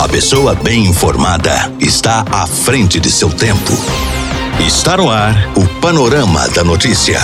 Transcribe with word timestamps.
A 0.00 0.08
pessoa 0.08 0.54
bem 0.54 0.86
informada 0.86 1.70
está 1.78 2.24
à 2.32 2.46
frente 2.46 2.98
de 2.98 3.10
seu 3.10 3.28
tempo. 3.28 3.72
Está 4.66 4.96
no 4.96 5.10
ar 5.10 5.34
o 5.54 5.68
Panorama 5.78 6.48
da 6.48 6.64
Notícia. 6.64 7.20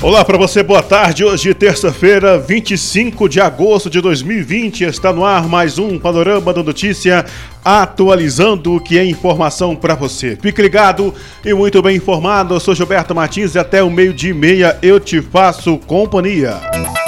Olá 0.00 0.24
para 0.24 0.38
você, 0.38 0.62
boa 0.62 0.80
tarde. 0.80 1.24
Hoje, 1.24 1.52
terça-feira, 1.54 2.38
25 2.38 3.28
de 3.28 3.40
agosto 3.40 3.90
de 3.90 4.00
2020, 4.00 4.84
está 4.84 5.12
no 5.12 5.24
ar 5.24 5.48
mais 5.48 5.76
um 5.76 5.98
Panorama 5.98 6.52
da 6.52 6.62
Notícia, 6.62 7.26
atualizando 7.64 8.76
o 8.76 8.80
que 8.80 8.96
é 8.96 9.04
informação 9.04 9.74
para 9.74 9.96
você. 9.96 10.38
Fique 10.40 10.62
ligado 10.62 11.12
e 11.44 11.52
muito 11.52 11.82
bem 11.82 11.96
informado. 11.96 12.54
Eu 12.54 12.60
sou 12.60 12.76
Gilberto 12.76 13.12
Martins 13.12 13.56
e 13.56 13.58
até 13.58 13.82
o 13.82 13.90
meio-dia 13.90 14.30
e 14.30 14.34
meia 14.34 14.78
eu 14.80 15.00
te 15.00 15.20
faço 15.20 15.78
companhia. 15.78 16.60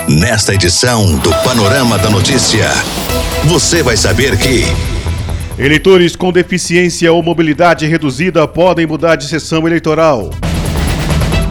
Nesta 0.09 0.55
edição 0.55 1.19
do 1.19 1.31
Panorama 1.45 1.99
da 1.99 2.09
Notícia, 2.09 2.71
você 3.45 3.83
vai 3.83 3.95
saber 3.95 4.39
que. 4.39 4.65
Eleitores 5.63 6.17
com 6.17 6.33
deficiência 6.33 7.13
ou 7.13 7.23
mobilidade 7.23 7.87
reduzida 7.87 8.49
podem 8.49 8.87
mudar 8.87 9.17
de 9.17 9.29
sessão 9.29 9.67
eleitoral. 9.67 10.31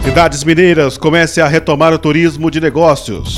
Cidades 0.02 0.42
mineiras 0.42 0.98
comecem 0.98 1.40
a 1.40 1.46
retomar 1.46 1.92
o 1.92 2.00
turismo 2.00 2.50
de 2.50 2.60
negócios. 2.60 3.36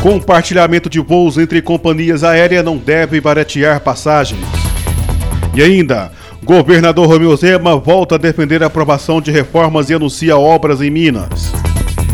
Compartilhamento 0.00 0.88
de 0.88 1.00
voos 1.00 1.36
entre 1.36 1.60
companhias 1.60 2.24
aéreas 2.24 2.64
não 2.64 2.78
deve 2.78 3.20
baratear 3.20 3.78
passagens. 3.80 4.40
E 5.54 5.62
ainda, 5.62 6.10
governador 6.42 7.06
Romeu 7.08 7.36
Zema 7.36 7.76
volta 7.76 8.14
a 8.14 8.18
defender 8.18 8.62
a 8.62 8.68
aprovação 8.68 9.20
de 9.20 9.30
reformas 9.30 9.90
e 9.90 9.94
anuncia 9.94 10.38
obras 10.38 10.80
em 10.80 10.88
Minas. 10.88 11.52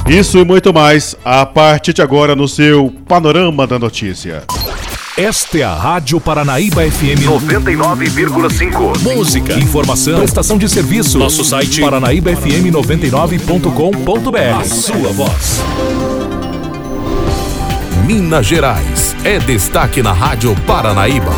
Isso 0.08 0.38
e 0.38 0.44
muito 0.44 0.72
mais 0.72 1.16
a 1.24 1.44
partir 1.46 1.92
de 1.94 2.02
agora 2.02 2.36
no 2.36 2.46
seu 2.46 2.92
Panorama 3.08 3.66
da 3.66 3.78
Notícia. 3.78 4.42
Esta 5.16 5.58
é 5.58 5.62
a 5.62 5.74
Rádio 5.74 6.20
Paranaíba 6.20 6.82
FM 6.82 7.24
99,5. 7.24 9.00
Música, 9.00 9.54
informação, 9.54 10.18
prestação 10.18 10.58
de 10.58 10.68
serviço. 10.68 11.18
Nosso 11.18 11.42
site 11.42 11.80
paranaíbafm99.com.br. 11.80 14.60
A 14.60 14.64
sua 14.64 15.10
voz. 15.12 15.62
Minas 18.04 18.44
Gerais 18.44 19.16
é 19.24 19.38
destaque 19.38 20.02
na 20.02 20.12
Rádio 20.12 20.54
Paranaíba. 20.66 21.32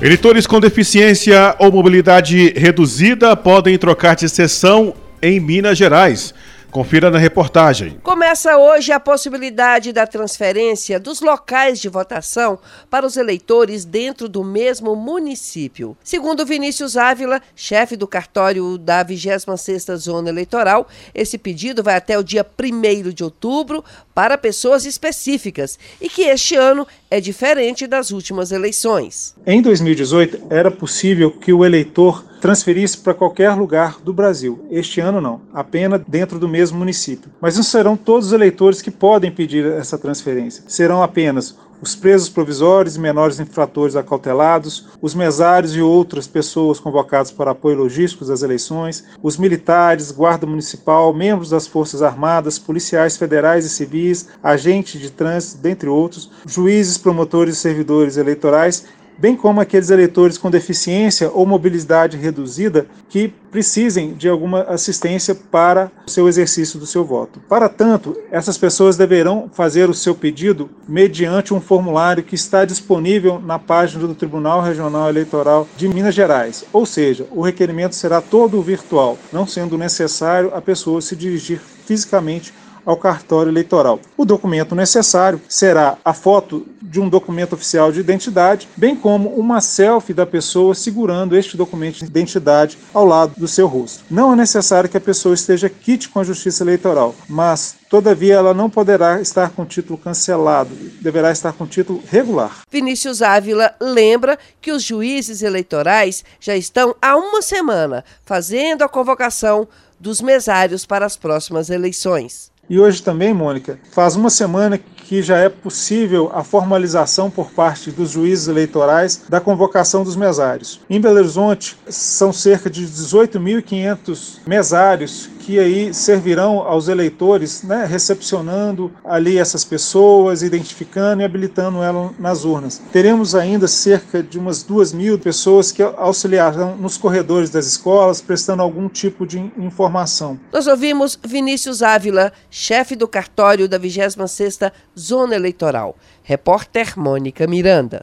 Eleitores 0.00 0.46
com 0.46 0.60
deficiência 0.60 1.56
ou 1.58 1.72
mobilidade 1.72 2.52
reduzida 2.54 3.34
podem 3.34 3.78
trocar 3.78 4.14
de 4.14 4.28
sessão 4.28 4.94
em 5.22 5.40
Minas 5.40 5.78
Gerais. 5.78 6.34
Confira 6.76 7.10
na 7.10 7.16
reportagem. 7.16 7.96
Começa 8.02 8.58
hoje 8.58 8.92
a 8.92 9.00
possibilidade 9.00 9.94
da 9.94 10.06
transferência 10.06 11.00
dos 11.00 11.22
locais 11.22 11.80
de 11.80 11.88
votação 11.88 12.58
para 12.90 13.06
os 13.06 13.16
eleitores 13.16 13.86
dentro 13.86 14.28
do 14.28 14.44
mesmo 14.44 14.94
município. 14.94 15.96
Segundo 16.04 16.44
Vinícius 16.44 16.94
Ávila, 16.94 17.40
chefe 17.54 17.96
do 17.96 18.06
cartório 18.06 18.76
da 18.76 19.02
26ª 19.02 19.96
Zona 19.96 20.28
Eleitoral, 20.28 20.86
esse 21.14 21.38
pedido 21.38 21.82
vai 21.82 21.96
até 21.96 22.18
o 22.18 22.22
dia 22.22 22.44
1 22.44 23.10
de 23.10 23.24
outubro 23.24 23.82
para 24.14 24.36
pessoas 24.36 24.84
específicas 24.84 25.78
e 25.98 26.10
que 26.10 26.24
este 26.24 26.56
ano 26.56 26.86
é 27.10 27.22
diferente 27.22 27.86
das 27.86 28.10
últimas 28.10 28.52
eleições. 28.52 29.34
Em 29.46 29.62
2018, 29.62 30.48
era 30.50 30.70
possível 30.70 31.30
que 31.30 31.54
o 31.54 31.64
eleitor 31.64 32.22
transferisse 32.46 32.98
para 32.98 33.12
qualquer 33.12 33.50
lugar 33.54 33.98
do 34.00 34.12
Brasil. 34.12 34.64
Este 34.70 35.00
ano 35.00 35.20
não, 35.20 35.40
apenas 35.52 36.00
dentro 36.06 36.38
do 36.38 36.48
mesmo 36.48 36.78
município. 36.78 37.28
Mas 37.40 37.56
não 37.56 37.64
serão 37.64 37.96
todos 37.96 38.28
os 38.28 38.32
eleitores 38.32 38.80
que 38.80 38.88
podem 38.88 39.32
pedir 39.32 39.66
essa 39.66 39.98
transferência. 39.98 40.62
Serão 40.68 41.02
apenas 41.02 41.56
os 41.82 41.96
presos 41.96 42.28
provisórios 42.28 42.94
e 42.94 43.00
menores 43.00 43.40
infratores 43.40 43.96
acautelados, 43.96 44.86
os 45.02 45.12
mesários 45.12 45.74
e 45.74 45.80
outras 45.80 46.28
pessoas 46.28 46.78
convocadas 46.78 47.32
para 47.32 47.50
apoio 47.50 47.78
logístico 47.78 48.24
das 48.24 48.42
eleições, 48.42 49.04
os 49.20 49.36
militares, 49.36 50.12
guarda 50.12 50.46
municipal, 50.46 51.12
membros 51.12 51.50
das 51.50 51.66
Forças 51.66 52.00
Armadas, 52.00 52.60
policiais 52.60 53.16
federais 53.16 53.64
e 53.64 53.68
civis, 53.68 54.28
agentes 54.40 55.00
de 55.00 55.10
trânsito, 55.10 55.60
dentre 55.60 55.88
outros, 55.88 56.30
juízes, 56.46 56.96
promotores 56.96 57.56
e 57.56 57.60
servidores 57.60 58.16
eleitorais 58.16 58.84
bem 59.18 59.36
como 59.36 59.60
aqueles 59.60 59.90
eleitores 59.90 60.38
com 60.38 60.50
deficiência 60.50 61.30
ou 61.32 61.46
mobilidade 61.46 62.16
reduzida 62.16 62.86
que 63.08 63.32
precisem 63.50 64.14
de 64.14 64.28
alguma 64.28 64.62
assistência 64.62 65.34
para 65.34 65.90
o 66.06 66.10
seu 66.10 66.28
exercício 66.28 66.78
do 66.78 66.86
seu 66.86 67.04
voto. 67.04 67.40
Para 67.48 67.68
tanto, 67.68 68.16
essas 68.30 68.58
pessoas 68.58 68.96
deverão 68.96 69.48
fazer 69.52 69.88
o 69.88 69.94
seu 69.94 70.14
pedido 70.14 70.68
mediante 70.86 71.54
um 71.54 71.60
formulário 71.60 72.22
que 72.22 72.34
está 72.34 72.64
disponível 72.64 73.40
na 73.40 73.58
página 73.58 74.06
do 74.06 74.14
Tribunal 74.14 74.60
Regional 74.60 75.08
Eleitoral 75.08 75.66
de 75.76 75.88
Minas 75.88 76.14
Gerais. 76.14 76.64
Ou 76.72 76.84
seja, 76.84 77.26
o 77.30 77.40
requerimento 77.40 77.94
será 77.94 78.20
todo 78.20 78.60
virtual, 78.60 79.16
não 79.32 79.46
sendo 79.46 79.78
necessário 79.78 80.52
a 80.54 80.60
pessoa 80.60 81.00
se 81.00 81.16
dirigir 81.16 81.60
fisicamente 81.86 82.52
ao 82.86 82.96
cartório 82.96 83.50
eleitoral. 83.50 84.00
O 84.16 84.24
documento 84.24 84.74
necessário 84.74 85.40
será 85.48 85.98
a 86.04 86.14
foto 86.14 86.64
de 86.80 87.00
um 87.00 87.08
documento 87.08 87.54
oficial 87.54 87.90
de 87.90 87.98
identidade, 87.98 88.68
bem 88.76 88.94
como 88.94 89.28
uma 89.30 89.60
selfie 89.60 90.14
da 90.14 90.24
pessoa 90.24 90.74
segurando 90.74 91.36
este 91.36 91.56
documento 91.56 91.98
de 91.98 92.04
identidade 92.04 92.78
ao 92.94 93.04
lado 93.04 93.34
do 93.36 93.48
seu 93.48 93.66
rosto. 93.66 94.04
Não 94.08 94.32
é 94.32 94.36
necessário 94.36 94.88
que 94.88 94.96
a 94.96 95.00
pessoa 95.00 95.34
esteja 95.34 95.68
quite 95.68 96.08
com 96.08 96.20
a 96.20 96.24
Justiça 96.24 96.62
Eleitoral, 96.62 97.14
mas 97.28 97.74
Todavia, 97.88 98.34
ela 98.34 98.52
não 98.52 98.68
poderá 98.68 99.20
estar 99.20 99.50
com 99.50 99.64
título 99.64 99.96
cancelado, 99.96 100.74
deverá 101.00 101.30
estar 101.30 101.52
com 101.52 101.66
título 101.66 102.02
regular. 102.10 102.62
Vinícius 102.68 103.22
Ávila 103.22 103.72
lembra 103.80 104.36
que 104.60 104.72
os 104.72 104.82
juízes 104.82 105.40
eleitorais 105.40 106.24
já 106.40 106.56
estão 106.56 106.96
há 107.00 107.16
uma 107.16 107.40
semana 107.40 108.04
fazendo 108.24 108.82
a 108.82 108.88
convocação 108.88 109.68
dos 110.00 110.20
mesários 110.20 110.84
para 110.84 111.06
as 111.06 111.16
próximas 111.16 111.70
eleições. 111.70 112.50
E 112.68 112.80
hoje 112.80 113.00
também, 113.00 113.32
Mônica, 113.32 113.78
faz 113.92 114.16
uma 114.16 114.28
semana 114.28 114.76
que 114.76 115.22
já 115.22 115.38
é 115.38 115.48
possível 115.48 116.30
a 116.34 116.42
formalização 116.42 117.30
por 117.30 117.52
parte 117.52 117.92
dos 117.92 118.10
juízes 118.10 118.48
eleitorais 118.48 119.22
da 119.28 119.40
convocação 119.40 120.02
dos 120.02 120.16
mesários. 120.16 120.80
Em 120.90 121.00
Belo 121.00 121.18
Horizonte, 121.18 121.76
são 121.88 122.32
cerca 122.32 122.68
de 122.68 122.84
18.500 122.84 124.38
mesários 124.44 125.30
que 125.46 125.60
aí 125.60 125.94
servirão 125.94 126.58
aos 126.58 126.88
eleitores, 126.88 127.62
né, 127.62 127.86
recepcionando 127.88 128.90
ali 129.04 129.38
essas 129.38 129.64
pessoas, 129.64 130.42
identificando 130.42 131.22
e 131.22 131.24
habilitando 131.24 131.84
elas 131.84 132.10
nas 132.18 132.44
urnas. 132.44 132.82
Teremos 132.90 133.32
ainda 133.32 133.68
cerca 133.68 134.24
de 134.24 134.40
umas 134.40 134.64
duas 134.64 134.92
mil 134.92 135.16
pessoas 135.20 135.70
que 135.70 135.84
auxiliarão 135.84 136.76
nos 136.76 136.98
corredores 136.98 137.48
das 137.48 137.64
escolas, 137.64 138.20
prestando 138.20 138.60
algum 138.60 138.88
tipo 138.88 139.24
de 139.24 139.38
informação. 139.56 140.36
Nós 140.52 140.66
ouvimos 140.66 141.16
Vinícius 141.24 141.80
Ávila, 141.80 142.32
chefe 142.50 142.96
do 142.96 143.06
cartório 143.06 143.68
da 143.68 143.78
26ª 143.78 144.72
Zona 144.98 145.36
Eleitoral. 145.36 145.96
Repórter 146.24 146.98
Mônica 146.98 147.46
Miranda. 147.46 148.02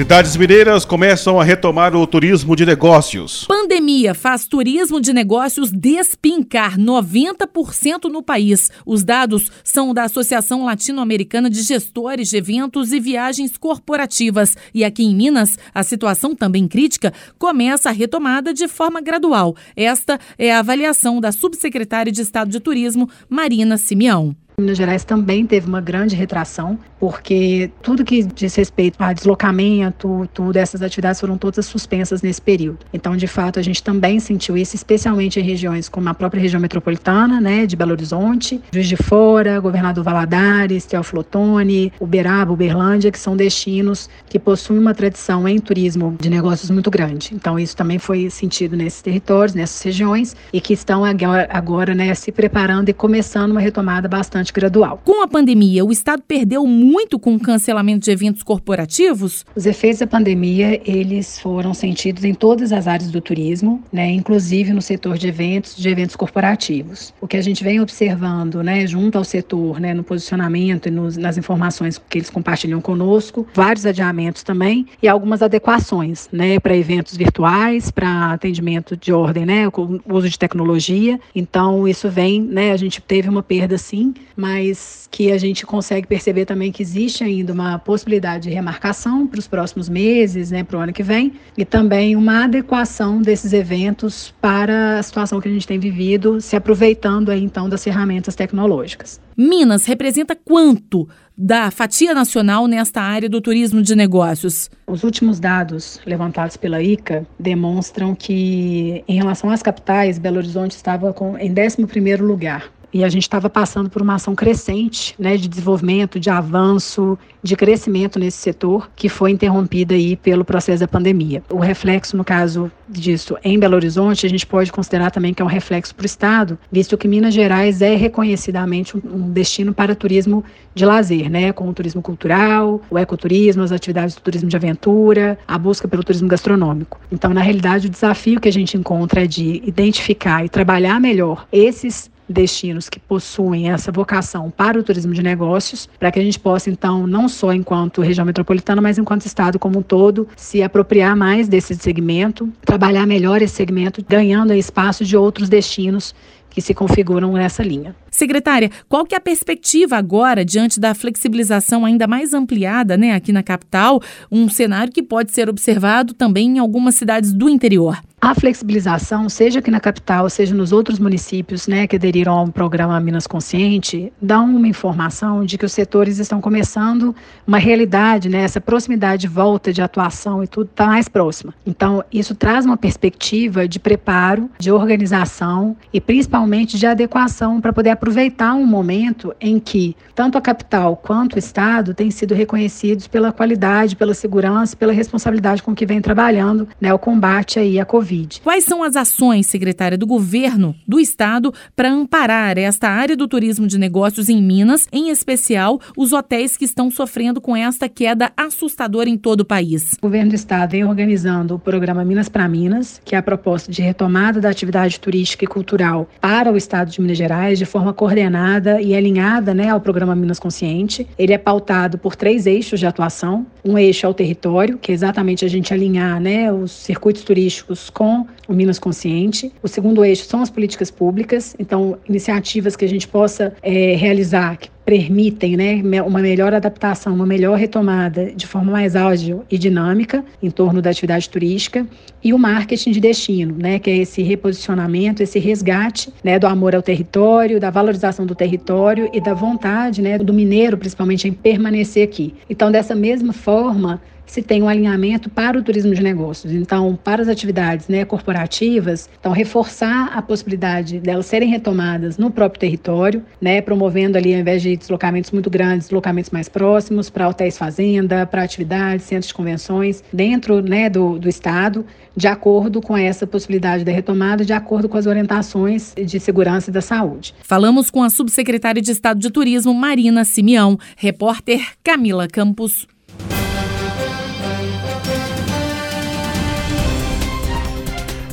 Cidades 0.00 0.34
mineiras 0.34 0.86
começam 0.86 1.38
a 1.38 1.44
retomar 1.44 1.94
o 1.94 2.06
turismo 2.06 2.56
de 2.56 2.64
negócios. 2.64 3.44
Pandemia 3.44 4.14
faz 4.14 4.46
turismo 4.46 4.98
de 4.98 5.12
negócios 5.12 5.70
despincar 5.70 6.78
90% 6.78 8.04
no 8.04 8.22
país. 8.22 8.70
Os 8.86 9.04
dados 9.04 9.52
são 9.62 9.92
da 9.92 10.04
Associação 10.04 10.64
Latino-Americana 10.64 11.50
de 11.50 11.60
Gestores 11.60 12.30
de 12.30 12.38
Eventos 12.38 12.94
e 12.94 12.98
Viagens 12.98 13.58
Corporativas. 13.58 14.56
E 14.72 14.84
aqui 14.84 15.04
em 15.04 15.14
Minas, 15.14 15.58
a 15.74 15.82
situação 15.82 16.34
também 16.34 16.66
crítica 16.66 17.12
começa 17.38 17.90
a 17.90 17.92
retomada 17.92 18.54
de 18.54 18.68
forma 18.68 19.02
gradual. 19.02 19.54
Esta 19.76 20.18
é 20.38 20.50
a 20.50 20.60
avaliação 20.60 21.20
da 21.20 21.30
subsecretária 21.30 22.10
de 22.10 22.22
Estado 22.22 22.50
de 22.50 22.58
Turismo, 22.58 23.06
Marina 23.28 23.76
Simeão. 23.76 24.34
Minas 24.60 24.76
Gerais 24.76 25.04
também 25.04 25.46
teve 25.46 25.66
uma 25.66 25.80
grande 25.80 26.14
retração, 26.14 26.78
porque 26.98 27.70
tudo 27.82 28.04
que 28.04 28.22
diz 28.22 28.54
respeito 28.54 28.96
a 28.98 29.12
deslocamento, 29.12 30.28
tudo, 30.34 30.56
essas 30.56 30.82
atividades 30.82 31.20
foram 31.20 31.38
todas 31.38 31.64
suspensas 31.66 32.22
nesse 32.22 32.42
período. 32.42 32.78
Então, 32.92 33.16
de 33.16 33.26
fato, 33.26 33.58
a 33.58 33.62
gente 33.62 33.82
também 33.82 34.20
sentiu 34.20 34.56
isso, 34.56 34.76
especialmente 34.76 35.40
em 35.40 35.42
regiões 35.42 35.88
como 35.88 36.08
a 36.08 36.14
própria 36.14 36.40
região 36.40 36.60
metropolitana, 36.60 37.40
né, 37.40 37.66
de 37.66 37.74
Belo 37.74 37.92
Horizonte, 37.92 38.60
Juiz 38.72 38.86
de 38.86 38.96
Fora, 38.96 39.58
Governador 39.60 40.04
Valadares, 40.04 40.84
Teoflotone, 40.84 41.92
Uberaba, 41.98 42.52
Uberlândia, 42.52 43.10
que 43.10 43.18
são 43.18 43.36
destinos 43.36 44.08
que 44.28 44.38
possuem 44.38 44.78
uma 44.78 44.94
tradição 44.94 45.48
em 45.48 45.58
turismo 45.58 46.16
de 46.20 46.28
negócios 46.28 46.70
muito 46.70 46.90
grande. 46.90 47.30
Então, 47.34 47.58
isso 47.58 47.76
também 47.76 47.98
foi 47.98 48.28
sentido 48.30 48.76
nesses 48.76 49.00
territórios, 49.00 49.54
nessas 49.54 49.80
regiões, 49.82 50.36
e 50.52 50.60
que 50.60 50.74
estão 50.74 51.04
agora, 51.04 51.48
agora 51.50 51.94
né, 51.94 52.14
se 52.14 52.30
preparando 52.30 52.88
e 52.88 52.92
começando 52.92 53.52
uma 53.52 53.60
retomada 53.60 54.08
bastante 54.08 54.49
gradual. 54.52 55.00
Com 55.04 55.22
a 55.22 55.28
pandemia, 55.28 55.84
o 55.84 55.92
Estado 55.92 56.22
perdeu 56.26 56.66
muito 56.66 57.18
com 57.18 57.34
o 57.34 57.40
cancelamento 57.40 58.04
de 58.04 58.10
eventos 58.10 58.42
corporativos? 58.42 59.44
Os 59.54 59.66
efeitos 59.66 60.00
da 60.00 60.06
pandemia, 60.06 60.80
eles 60.84 61.38
foram 61.38 61.74
sentidos 61.74 62.24
em 62.24 62.34
todas 62.34 62.72
as 62.72 62.86
áreas 62.86 63.10
do 63.10 63.20
turismo, 63.20 63.82
né, 63.92 64.10
inclusive 64.10 64.72
no 64.72 64.82
setor 64.82 65.18
de 65.18 65.28
eventos, 65.28 65.76
de 65.76 65.88
eventos 65.88 66.16
corporativos. 66.16 67.12
O 67.20 67.26
que 67.26 67.36
a 67.36 67.42
gente 67.42 67.62
vem 67.62 67.80
observando, 67.80 68.62
né, 68.62 68.86
junto 68.86 69.18
ao 69.18 69.24
setor, 69.24 69.80
né, 69.80 69.94
no 69.94 70.02
posicionamento 70.02 70.86
e 70.86 70.90
nos, 70.90 71.16
nas 71.16 71.36
informações 71.36 71.98
que 71.98 72.18
eles 72.18 72.30
compartilham 72.30 72.80
conosco, 72.80 73.46
vários 73.54 73.86
adiamentos 73.86 74.42
também 74.42 74.86
e 75.02 75.08
algumas 75.08 75.42
adequações, 75.42 76.28
né, 76.32 76.58
para 76.58 76.76
eventos 76.76 77.16
virtuais, 77.16 77.90
para 77.90 78.32
atendimento 78.32 78.96
de 78.96 79.12
ordem, 79.12 79.46
né, 79.46 79.70
com 79.70 80.00
uso 80.08 80.28
de 80.28 80.38
tecnologia. 80.38 81.18
Então, 81.34 81.86
isso 81.86 82.08
vem, 82.08 82.40
né, 82.40 82.72
a 82.72 82.76
gente 82.76 83.00
teve 83.00 83.28
uma 83.28 83.42
perda 83.42 83.76
sim, 83.78 84.14
mas 84.40 85.06
que 85.10 85.30
a 85.30 85.38
gente 85.38 85.66
consegue 85.66 86.06
perceber 86.06 86.46
também 86.46 86.72
que 86.72 86.82
existe 86.82 87.22
ainda 87.22 87.52
uma 87.52 87.78
possibilidade 87.78 88.48
de 88.48 88.54
remarcação 88.54 89.26
para 89.26 89.38
os 89.38 89.46
próximos 89.46 89.88
meses, 89.88 90.50
né, 90.50 90.64
para 90.64 90.78
o 90.78 90.80
ano 90.80 90.92
que 90.92 91.02
vem, 91.02 91.34
e 91.58 91.64
também 91.64 92.16
uma 92.16 92.44
adequação 92.44 93.20
desses 93.20 93.52
eventos 93.52 94.34
para 94.40 94.98
a 94.98 95.02
situação 95.02 95.40
que 95.40 95.48
a 95.48 95.52
gente 95.52 95.66
tem 95.66 95.78
vivido, 95.78 96.40
se 96.40 96.56
aproveitando 96.56 97.30
aí 97.30 97.42
então 97.42 97.68
das 97.68 97.84
ferramentas 97.84 98.34
tecnológicas. 98.34 99.20
Minas 99.36 99.84
representa 99.84 100.34
quanto 100.34 101.06
da 101.36 101.70
fatia 101.70 102.12
nacional 102.12 102.66
nesta 102.66 103.00
área 103.00 103.28
do 103.28 103.40
turismo 103.40 103.82
de 103.82 103.94
negócios? 103.94 104.70
Os 104.86 105.02
últimos 105.04 105.40
dados 105.40 106.00
levantados 106.04 106.56
pela 106.56 106.82
ICA 106.82 107.26
demonstram 107.38 108.14
que, 108.14 109.02
em 109.08 109.16
relação 109.16 109.50
às 109.50 109.62
capitais, 109.62 110.18
Belo 110.18 110.36
Horizonte 110.36 110.72
estava 110.72 111.12
com, 111.14 111.38
em 111.38 111.52
11º 111.54 112.20
lugar 112.20 112.70
e 112.92 113.04
a 113.04 113.08
gente 113.08 113.22
estava 113.22 113.48
passando 113.48 113.88
por 113.88 114.02
uma 114.02 114.14
ação 114.14 114.34
crescente 114.34 115.14
né, 115.18 115.36
de 115.36 115.48
desenvolvimento, 115.48 116.18
de 116.18 116.30
avanço, 116.30 117.18
de 117.42 117.56
crescimento 117.56 118.18
nesse 118.18 118.38
setor, 118.38 118.90
que 118.94 119.08
foi 119.08 119.30
interrompida 119.30 119.94
aí 119.94 120.16
pelo 120.16 120.44
processo 120.44 120.80
da 120.80 120.88
pandemia. 120.88 121.42
O 121.48 121.58
reflexo, 121.58 122.16
no 122.16 122.24
caso 122.24 122.70
disso, 122.88 123.36
em 123.42 123.58
Belo 123.58 123.76
Horizonte, 123.76 124.26
a 124.26 124.28
gente 124.28 124.46
pode 124.46 124.72
considerar 124.72 125.10
também 125.10 125.32
que 125.32 125.40
é 125.40 125.44
um 125.44 125.48
reflexo 125.48 125.94
para 125.94 126.02
o 126.02 126.06
Estado, 126.06 126.58
visto 126.70 126.98
que 126.98 127.08
Minas 127.08 127.32
Gerais 127.32 127.80
é 127.80 127.94
reconhecidamente 127.94 128.96
um 128.96 129.30
destino 129.30 129.72
para 129.72 129.94
turismo 129.94 130.44
de 130.74 130.84
lazer, 130.84 131.30
né, 131.30 131.52
com 131.52 131.68
o 131.68 131.72
turismo 131.72 132.02
cultural, 132.02 132.80
o 132.90 132.98
ecoturismo, 132.98 133.62
as 133.62 133.72
atividades 133.72 134.14
do 134.14 134.20
turismo 134.20 134.48
de 134.48 134.56
aventura, 134.56 135.38
a 135.46 135.58
busca 135.58 135.88
pelo 135.88 136.02
turismo 136.02 136.28
gastronômico. 136.28 137.00
Então, 137.10 137.32
na 137.32 137.40
realidade, 137.40 137.86
o 137.86 137.90
desafio 137.90 138.40
que 138.40 138.48
a 138.48 138.52
gente 138.52 138.76
encontra 138.76 139.24
é 139.24 139.26
de 139.26 139.62
identificar 139.64 140.44
e 140.44 140.48
trabalhar 140.48 141.00
melhor 141.00 141.46
esses 141.52 142.10
destinos 142.30 142.88
que 142.88 143.00
possuem 143.00 143.70
essa 143.70 143.90
vocação 143.90 144.50
para 144.50 144.78
o 144.78 144.82
turismo 144.82 145.12
de 145.12 145.22
negócios, 145.22 145.88
para 145.98 146.10
que 146.10 146.20
a 146.20 146.22
gente 146.22 146.38
possa, 146.38 146.70
então, 146.70 147.06
não 147.06 147.28
só 147.28 147.52
enquanto 147.52 148.00
região 148.00 148.24
metropolitana, 148.24 148.80
mas 148.80 148.98
enquanto 148.98 149.26
Estado 149.26 149.58
como 149.58 149.80
um 149.80 149.82
todo, 149.82 150.28
se 150.36 150.62
apropriar 150.62 151.16
mais 151.16 151.48
desse 151.48 151.74
segmento, 151.74 152.48
trabalhar 152.64 153.06
melhor 153.06 153.42
esse 153.42 153.54
segmento, 153.54 154.04
ganhando 154.08 154.54
espaço 154.54 155.04
de 155.04 155.16
outros 155.16 155.48
destinos 155.48 156.14
que 156.50 156.60
se 156.60 156.74
configuram 156.74 157.32
nessa 157.32 157.62
linha. 157.62 157.94
Secretária, 158.10 158.70
qual 158.88 159.06
que 159.06 159.14
é 159.14 159.18
a 159.18 159.20
perspectiva 159.20 159.96
agora 159.96 160.44
diante 160.44 160.80
da 160.80 160.94
flexibilização 160.94 161.84
ainda 161.84 162.06
mais 162.06 162.34
ampliada, 162.34 162.96
né, 162.96 163.14
aqui 163.14 163.32
na 163.32 163.42
capital, 163.42 164.02
um 164.30 164.48
cenário 164.48 164.92
que 164.92 165.02
pode 165.02 165.32
ser 165.32 165.48
observado 165.48 166.12
também 166.12 166.56
em 166.56 166.58
algumas 166.58 166.96
cidades 166.96 167.32
do 167.32 167.48
interior? 167.48 167.98
A 168.22 168.34
flexibilização, 168.34 169.30
seja 169.30 169.60
aqui 169.60 169.70
na 169.70 169.80
capital, 169.80 170.28
seja 170.28 170.54
nos 170.54 170.72
outros 170.72 170.98
municípios 170.98 171.66
né, 171.66 171.86
que 171.86 171.96
aderiram 171.96 172.34
ao 172.34 172.48
programa 172.48 173.00
Minas 173.00 173.26
Consciente, 173.26 174.12
dá 174.20 174.42
uma 174.42 174.68
informação 174.68 175.42
de 175.42 175.56
que 175.56 175.64
os 175.64 175.72
setores 175.72 176.18
estão 176.18 176.38
começando 176.38 177.16
uma 177.46 177.56
realidade, 177.56 178.28
né, 178.28 178.42
essa 178.42 178.60
proximidade 178.60 179.22
de 179.22 179.28
volta 179.28 179.72
de 179.72 179.80
atuação 179.80 180.44
e 180.44 180.46
tudo 180.46 180.68
está 180.70 180.86
mais 180.88 181.08
próxima. 181.08 181.54
Então, 181.66 182.04
isso 182.12 182.34
traz 182.34 182.66
uma 182.66 182.76
perspectiva 182.76 183.66
de 183.66 183.80
preparo, 183.80 184.50
de 184.58 184.70
organização 184.70 185.74
e 185.90 185.98
principalmente 185.98 186.78
de 186.78 186.86
adequação 186.86 187.58
para 187.58 187.72
poder 187.72 187.88
aproveitar 187.88 188.52
um 188.52 188.66
momento 188.66 189.34
em 189.40 189.58
que 189.58 189.96
tanto 190.14 190.36
a 190.36 190.42
capital 190.42 190.94
quanto 190.94 191.36
o 191.36 191.38
Estado 191.38 191.94
têm 191.94 192.10
sido 192.10 192.34
reconhecidos 192.34 193.08
pela 193.08 193.32
qualidade, 193.32 193.96
pela 193.96 194.12
segurança, 194.12 194.76
pela 194.76 194.92
responsabilidade 194.92 195.62
com 195.62 195.74
que 195.74 195.86
vem 195.86 196.02
trabalhando 196.02 196.68
né, 196.78 196.92
o 196.92 196.98
combate 196.98 197.58
aí 197.58 197.80
à 197.80 197.84
Covid. 197.86 198.09
Covid. 198.10 198.40
Quais 198.42 198.64
são 198.64 198.82
as 198.82 198.96
ações, 198.96 199.46
secretária, 199.46 199.96
do 199.96 200.06
governo 200.06 200.74
do 200.86 200.98
estado 200.98 201.54
para 201.76 201.90
amparar 201.90 202.58
esta 202.58 202.88
área 202.88 203.16
do 203.16 203.28
turismo 203.28 203.66
de 203.66 203.78
negócios 203.78 204.28
em 204.28 204.42
Minas, 204.42 204.88
em 204.92 205.10
especial 205.10 205.80
os 205.96 206.12
hotéis 206.12 206.56
que 206.56 206.64
estão 206.64 206.90
sofrendo 206.90 207.40
com 207.40 207.56
esta 207.56 207.88
queda 207.88 208.32
assustadora 208.36 209.08
em 209.08 209.16
todo 209.16 209.40
o 209.40 209.44
país? 209.44 209.94
O 209.98 210.06
governo 210.06 210.30
do 210.30 210.34
estado 210.34 210.72
vem 210.72 210.84
organizando 210.84 211.54
o 211.54 211.58
programa 211.58 212.04
Minas 212.04 212.28
para 212.28 212.48
Minas, 212.48 213.00
que 213.04 213.14
é 213.14 213.18
a 213.18 213.22
proposta 213.22 213.70
de 213.70 213.80
retomada 213.80 214.40
da 214.40 214.50
atividade 214.50 214.98
turística 214.98 215.44
e 215.44 215.48
cultural 215.48 216.08
para 216.20 216.52
o 216.52 216.56
estado 216.56 216.90
de 216.90 217.00
Minas 217.00 217.18
Gerais 217.18 217.58
de 217.58 217.66
forma 217.66 217.92
coordenada 217.92 218.80
e 218.80 218.94
alinhada 218.94 219.54
né, 219.54 219.68
ao 219.68 219.80
programa 219.80 220.16
Minas 220.16 220.40
Consciente. 220.40 221.06
Ele 221.18 221.32
é 221.32 221.38
pautado 221.38 221.98
por 221.98 222.16
três 222.16 222.46
eixos 222.46 222.80
de 222.80 222.86
atuação. 222.86 223.46
Um 223.64 223.78
eixo 223.78 224.06
é 224.06 224.08
o 224.08 224.14
território, 224.14 224.78
que 224.78 224.90
é 224.90 224.94
exatamente 224.94 225.44
a 225.44 225.48
gente 225.48 225.72
alinhar 225.72 226.20
né, 226.20 226.52
os 226.52 226.72
circuitos 226.72 227.22
turísticos 227.22 227.90
com 228.00 228.26
o 228.48 228.54
Minas 228.54 228.78
Consciente. 228.78 229.52
O 229.62 229.68
segundo 229.68 230.02
eixo 230.02 230.24
são 230.24 230.40
as 230.40 230.48
políticas 230.48 230.90
públicas, 230.90 231.54
então 231.58 231.98
iniciativas 232.08 232.74
que 232.74 232.82
a 232.82 232.88
gente 232.88 233.06
possa 233.06 233.52
é, 233.62 233.94
realizar 233.94 234.56
que 234.56 234.70
permitem 234.86 235.54
né, 235.54 236.02
uma 236.02 236.20
melhor 236.20 236.54
adaptação, 236.54 237.14
uma 237.14 237.26
melhor 237.26 237.58
retomada 237.58 238.32
de 238.32 238.46
forma 238.46 238.72
mais 238.72 238.96
ágil 238.96 239.44
e 239.50 239.58
dinâmica 239.58 240.24
em 240.42 240.50
torno 240.50 240.80
da 240.80 240.88
atividade 240.88 241.28
turística 241.28 241.86
e 242.24 242.32
o 242.32 242.38
marketing 242.38 242.92
de 242.92 243.00
destino, 243.00 243.54
né, 243.58 243.78
que 243.78 243.90
é 243.90 243.98
esse 243.98 244.22
reposicionamento, 244.22 245.22
esse 245.22 245.38
resgate 245.38 246.10
né, 246.24 246.38
do 246.38 246.46
amor 246.46 246.74
ao 246.74 246.80
território, 246.80 247.60
da 247.60 247.68
valorização 247.68 248.24
do 248.24 248.34
território 248.34 249.10
e 249.12 249.20
da 249.20 249.34
vontade 249.34 250.00
né, 250.00 250.16
do 250.16 250.32
mineiro, 250.32 250.78
principalmente, 250.78 251.28
em 251.28 251.32
permanecer 251.32 252.02
aqui. 252.02 252.34
Então, 252.48 252.72
dessa 252.72 252.94
mesma 252.94 253.34
forma, 253.34 254.00
se 254.30 254.42
tem 254.42 254.62
um 254.62 254.68
alinhamento 254.68 255.28
para 255.28 255.58
o 255.58 255.62
turismo 255.62 255.92
de 255.92 256.00
negócios. 256.00 256.52
Então, 256.52 256.96
para 257.02 257.20
as 257.20 257.28
atividades 257.28 257.88
né, 257.88 258.04
corporativas, 258.04 259.10
então 259.18 259.32
reforçar 259.32 260.12
a 260.14 260.22
possibilidade 260.22 261.00
delas 261.00 261.26
serem 261.26 261.48
retomadas 261.48 262.16
no 262.16 262.30
próprio 262.30 262.60
território, 262.60 263.24
né, 263.40 263.60
promovendo 263.60 264.16
ali, 264.16 264.32
ao 264.32 264.40
invés 264.40 264.62
de 264.62 264.76
deslocamentos 264.76 265.32
muito 265.32 265.50
grandes, 265.50 265.88
deslocamentos 265.88 266.30
mais 266.30 266.48
próximos 266.48 267.10
para 267.10 267.28
hotéis 267.28 267.58
fazenda, 267.58 268.24
para 268.24 268.44
atividades, 268.44 269.04
centros 269.04 269.26
de 269.26 269.34
convenções 269.34 270.04
dentro 270.12 270.62
né, 270.62 270.88
do, 270.88 271.18
do 271.18 271.28
estado, 271.28 271.84
de 272.16 272.28
acordo 272.28 272.80
com 272.80 272.96
essa 272.96 273.26
possibilidade 273.26 273.84
da 273.84 273.90
retomada, 273.90 274.44
de 274.44 274.52
acordo 274.52 274.88
com 274.88 274.96
as 274.96 275.06
orientações 275.06 275.92
de 275.96 276.20
segurança 276.20 276.70
e 276.70 276.72
da 276.72 276.80
saúde. 276.80 277.34
Falamos 277.42 277.90
com 277.90 278.00
a 278.00 278.10
subsecretária 278.10 278.80
de 278.80 278.92
Estado 278.92 279.18
de 279.18 279.30
Turismo, 279.30 279.74
Marina 279.74 280.24
Simeão, 280.24 280.78
repórter 280.96 281.60
Camila 281.82 282.28
Campos. 282.28 282.86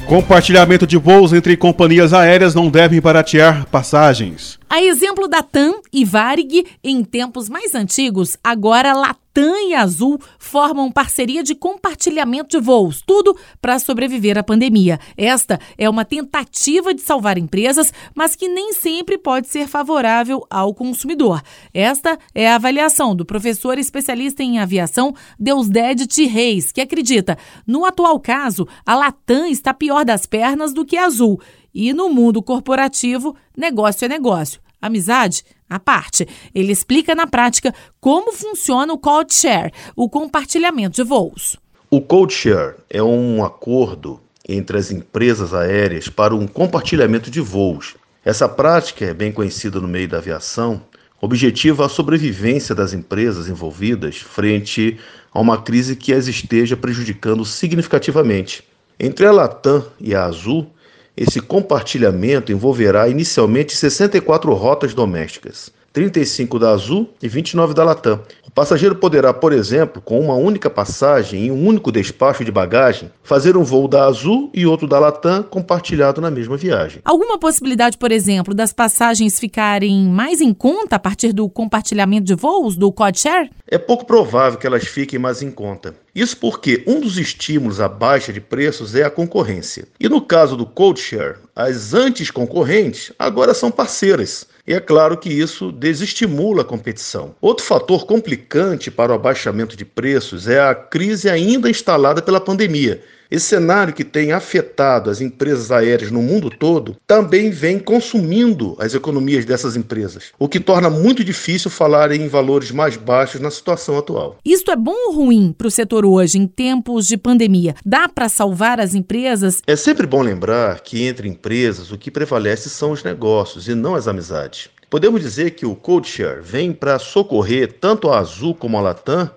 Compartilhamento 0.08 0.88
de 0.88 0.96
voos 0.96 1.34
entre 1.34 1.58
companhias 1.58 2.14
aéreas 2.14 2.56
não 2.56 2.70
devem 2.70 3.02
baratear 3.02 3.66
passagens. 3.70 4.57
A 4.70 4.84
exemplo 4.84 5.30
da 5.30 5.42
TAM 5.42 5.80
e 5.94 6.04
Varig, 6.04 6.66
em 6.84 7.02
tempos 7.04 7.48
mais 7.48 7.74
antigos, 7.74 8.38
agora 8.44 8.94
Latam 8.94 9.28
TAM 9.38 9.70
e 9.70 9.76
Azul 9.76 10.20
formam 10.40 10.92
parceria 10.92 11.44
de 11.44 11.54
compartilhamento 11.54 12.58
de 12.58 12.66
voos, 12.66 13.04
tudo 13.06 13.38
para 13.62 13.78
sobreviver 13.78 14.36
à 14.36 14.42
pandemia. 14.42 15.00
Esta 15.16 15.60
é 15.78 15.88
uma 15.88 16.04
tentativa 16.04 16.92
de 16.92 17.02
salvar 17.02 17.38
empresas, 17.38 17.94
mas 18.16 18.36
que 18.36 18.48
nem 18.48 18.74
sempre 18.74 19.16
pode 19.16 19.48
ser 19.48 19.68
favorável 19.68 20.44
ao 20.50 20.74
consumidor. 20.74 21.40
Esta 21.72 22.18
é 22.34 22.50
a 22.50 22.56
avaliação 22.56 23.16
do 23.16 23.24
professor 23.24 23.78
especialista 23.78 24.42
em 24.42 24.58
aviação 24.58 25.14
Deusdedit 25.40 26.26
Reis, 26.26 26.72
que 26.72 26.82
acredita, 26.82 27.38
no 27.68 27.86
atual 27.86 28.20
caso, 28.20 28.68
a 28.84 28.96
Latam 28.96 29.46
está 29.46 29.72
pior 29.72 30.04
das 30.04 30.26
pernas 30.26 30.74
do 30.74 30.84
que 30.84 30.98
a 30.98 31.06
Azul. 31.06 31.40
E 31.80 31.94
no 31.94 32.10
mundo 32.10 32.42
corporativo, 32.42 33.36
negócio 33.56 34.04
é 34.04 34.08
negócio. 34.08 34.60
Amizade 34.82 35.44
à 35.70 35.80
parte. 35.80 36.28
Ele 36.52 36.72
explica 36.72 37.14
na 37.14 37.28
prática 37.28 37.72
como 38.02 38.34
funciona 38.34 38.92
o 38.92 38.98
code 38.98 39.32
share, 39.36 39.72
o 39.96 40.10
compartilhamento 40.10 40.96
de 40.96 41.04
voos. 41.08 41.56
O 41.92 42.02
code 42.02 42.34
share 42.34 42.78
é 42.90 43.04
um 43.04 43.46
acordo 43.46 44.20
entre 44.50 44.76
as 44.76 44.90
empresas 44.90 45.54
aéreas 45.54 46.10
para 46.10 46.34
um 46.34 46.48
compartilhamento 46.48 47.30
de 47.30 47.42
voos. 47.42 47.96
Essa 48.26 48.50
prática 48.50 49.06
é 49.06 49.14
bem 49.14 49.32
conhecida 49.32 49.80
no 49.80 49.88
meio 49.88 50.08
da 50.08 50.18
aviação, 50.18 50.82
objetiva 51.22 51.86
a 51.86 51.90
sobrevivência 51.90 52.74
das 52.74 52.92
empresas 52.92 53.48
envolvidas 53.50 54.18
frente 54.18 54.98
a 55.32 55.40
uma 55.40 55.62
crise 55.62 55.96
que 55.96 56.12
as 56.12 56.28
esteja 56.28 56.76
prejudicando 56.76 57.46
significativamente. 57.46 58.64
Entre 59.00 59.28
a 59.28 59.32
Latam 59.32 59.86
e 60.00 60.16
a 60.16 60.26
Azul, 60.26 60.72
esse 61.18 61.42
compartilhamento 61.42 62.52
envolverá 62.52 63.10
inicialmente 63.10 63.76
64 63.76 64.54
rotas 64.54 64.94
domésticas, 64.94 65.72
35 65.92 66.60
da 66.60 66.70
Azul 66.70 67.10
e 67.24 67.28
29 67.28 67.74
da 67.74 67.84
Latam. 67.84 68.22
O 68.46 68.52
passageiro 68.52 68.96
poderá, 68.96 69.34
por 69.34 69.52
exemplo, 69.52 70.00
com 70.00 70.20
uma 70.20 70.36
única 70.36 70.70
passagem 70.70 71.48
e 71.48 71.52
um 71.52 71.66
único 71.66 71.92
despacho 71.92 72.46
de 72.46 72.52
bagagem, 72.52 73.12
fazer 73.24 73.58
um 73.58 73.64
voo 73.64 73.88
da 73.88 74.06
Azul 74.06 74.52
e 74.54 74.68
outro 74.68 74.88
da 74.88 75.00
Latam 75.00 75.42
compartilhado 75.42 76.22
na 76.22 76.30
mesma 76.30 76.56
viagem. 76.56 77.02
Alguma 77.04 77.40
possibilidade, 77.40 77.98
por 77.98 78.12
exemplo, 78.12 78.54
das 78.54 78.72
passagens 78.72 79.40
ficarem 79.40 80.08
mais 80.08 80.40
em 80.40 80.54
conta 80.54 80.98
a 80.98 81.00
partir 81.00 81.34
do 81.34 81.50
compartilhamento 81.50 82.26
de 82.26 82.36
voos 82.36 82.76
do 82.76 82.92
Codeshare? 82.92 83.50
É 83.70 83.78
pouco 83.78 84.06
provável 84.06 84.58
que 84.58 84.66
elas 84.66 84.88
fiquem 84.88 85.20
mais 85.20 85.42
em 85.42 85.52
conta. 85.52 85.94
Isso 86.16 86.38
porque 86.38 86.84
um 86.88 87.02
dos 87.02 87.18
estímulos 87.18 87.82
à 87.82 87.90
baixa 87.90 88.32
de 88.32 88.40
preços 88.40 88.96
é 88.96 89.04
a 89.04 89.10
concorrência. 89.10 89.86
E 90.00 90.08
no 90.08 90.22
caso 90.22 90.56
do 90.56 90.66
Codeshare, 90.66 91.36
as 91.54 91.94
antes 91.94 92.32
concorrentes 92.32 93.12
agora 93.20 93.54
são 93.54 93.70
parceiras. 93.70 94.48
E 94.66 94.74
é 94.74 94.80
claro 94.80 95.18
que 95.18 95.30
isso 95.30 95.70
desestimula 95.72 96.62
a 96.62 96.66
competição. 96.66 97.36
Outro 97.42 97.66
fator 97.66 98.06
complicante 98.06 98.90
para 98.90 99.12
o 99.12 99.16
abaixamento 99.16 99.76
de 99.76 99.84
preços 99.84 100.48
é 100.48 100.62
a 100.62 100.74
crise 100.74 101.30
ainda 101.30 101.70
instalada 101.70 102.22
pela 102.22 102.40
pandemia. 102.40 103.04
Esse 103.30 103.48
cenário 103.48 103.94
que 103.94 104.04
tem 104.04 104.32
afetado 104.32 105.10
as 105.10 105.20
empresas 105.20 105.72
aéreas 105.72 106.12
no 106.12 106.22
mundo 106.22 106.50
todo 106.50 106.96
também 107.06 107.50
vem 107.50 107.78
consumindo 107.78 108.76
as 108.80 108.94
economias 108.94 109.44
dessas 109.44 109.76
empresas, 109.76 110.32
o 110.40 110.48
que 110.48 110.60
torna 110.60 110.90
muito 110.90 111.24
difícil 111.24 111.70
falar 111.70 112.12
em 112.12 112.28
valores 112.28 112.72
mais 112.72 112.96
baixos 112.96 113.42
na 113.42 113.52
situação 113.52 113.98
atual. 113.98 114.38
Isto 114.46 114.72
é 114.72 114.76
bom 114.76 114.96
ou 115.08 115.14
ruim 115.14 115.54
para 115.58 115.68
o 115.68 115.72
setor 115.72 116.06
hoje, 116.06 116.38
em 116.38 116.48
tempos 116.48 117.08
de 117.08 117.18
pandemia? 117.18 117.76
Dá 117.86 118.08
para 118.08 118.30
salvar 118.30 118.80
as 118.80 118.96
empresas? 118.96 119.62
É 119.68 119.76
sempre 119.76 120.08
bom 120.08 120.22
lembrar 120.22 120.80
que 120.80 121.04
entre 121.06 121.28
empresas 121.28 121.92
o 121.92 121.98
que 121.98 122.10
prevalece 122.10 122.70
são 122.70 122.92
os 122.92 123.04
negócios 123.04 123.68
e 123.68 123.76
não 123.76 123.96
as 123.96 124.08
amizades. 124.08 124.70
Podemos 124.90 125.20
dizer 125.20 125.52
que 125.52 125.66
o 125.66 125.76
CodeShare 125.76 126.42
vem 126.42 126.72
para 126.72 126.98
socorrer 126.98 127.74
tanto 127.74 128.10
a 128.10 128.20
Azul 128.20 128.56
como 128.56 128.78
a 128.78 128.82
Latam 128.82 129.30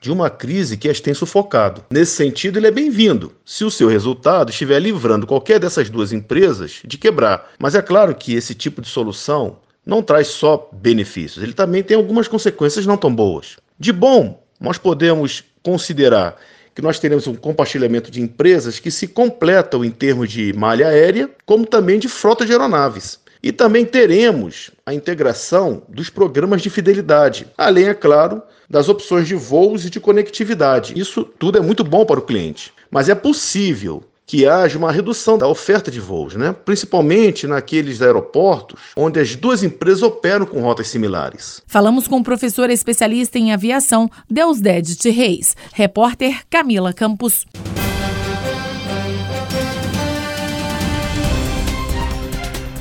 de 0.00 0.12
uma 0.12 0.30
crise 0.30 0.76
que 0.76 0.88
as 0.88 1.00
tem 1.00 1.14
sufocado. 1.14 1.84
Nesse 1.90 2.12
sentido, 2.12 2.58
ele 2.58 2.68
é 2.68 2.70
bem-vindo, 2.70 3.32
se 3.44 3.64
o 3.64 3.70
seu 3.70 3.88
resultado 3.88 4.50
estiver 4.50 4.78
livrando 4.78 5.26
qualquer 5.26 5.58
dessas 5.58 5.90
duas 5.90 6.12
empresas 6.12 6.80
de 6.84 6.96
quebrar. 6.96 7.50
Mas 7.58 7.74
é 7.74 7.82
claro 7.82 8.14
que 8.14 8.34
esse 8.34 8.54
tipo 8.54 8.80
de 8.80 8.88
solução 8.88 9.58
não 9.84 10.02
traz 10.02 10.28
só 10.28 10.68
benefícios, 10.72 11.42
ele 11.42 11.54
também 11.54 11.82
tem 11.82 11.96
algumas 11.96 12.28
consequências 12.28 12.86
não 12.86 12.96
tão 12.96 13.14
boas. 13.14 13.56
De 13.78 13.92
bom, 13.92 14.42
nós 14.60 14.76
podemos 14.76 15.42
considerar 15.62 16.36
que 16.74 16.82
nós 16.82 17.00
teremos 17.00 17.26
um 17.26 17.34
compartilhamento 17.34 18.10
de 18.10 18.20
empresas 18.20 18.78
que 18.78 18.90
se 18.90 19.08
completam 19.08 19.84
em 19.84 19.90
termos 19.90 20.30
de 20.30 20.52
malha 20.52 20.88
aérea, 20.88 21.28
como 21.44 21.66
também 21.66 21.98
de 21.98 22.06
frota 22.06 22.46
de 22.46 22.52
aeronaves. 22.52 23.18
E 23.42 23.50
também 23.50 23.84
teremos 23.84 24.70
a 24.84 24.94
integração 24.94 25.82
dos 25.88 26.10
programas 26.10 26.62
de 26.62 26.70
fidelidade, 26.70 27.46
além, 27.56 27.88
é 27.88 27.94
claro, 27.94 28.42
das 28.68 28.88
opções 28.88 29.26
de 29.26 29.34
voos 29.34 29.84
e 29.84 29.90
de 29.90 30.00
conectividade. 30.00 30.98
Isso 30.98 31.24
tudo 31.24 31.58
é 31.58 31.60
muito 31.60 31.82
bom 31.82 32.04
para 32.04 32.20
o 32.20 32.22
cliente, 32.22 32.72
mas 32.90 33.08
é 33.08 33.14
possível 33.14 34.02
que 34.28 34.46
haja 34.46 34.76
uma 34.76 34.92
redução 34.92 35.38
da 35.38 35.48
oferta 35.48 35.90
de 35.90 35.98
voos, 35.98 36.36
né? 36.36 36.54
principalmente 36.64 37.46
naqueles 37.46 38.02
aeroportos 38.02 38.78
onde 38.94 39.18
as 39.18 39.34
duas 39.34 39.62
empresas 39.62 40.02
operam 40.02 40.44
com 40.44 40.60
rotas 40.60 40.88
similares. 40.88 41.62
Falamos 41.66 42.06
com 42.06 42.18
o 42.18 42.22
professor 42.22 42.68
especialista 42.68 43.38
em 43.38 43.52
aviação, 43.54 44.10
Deusdedit 44.30 45.08
Reis, 45.08 45.56
repórter 45.72 46.42
Camila 46.50 46.92
Campos. 46.92 47.46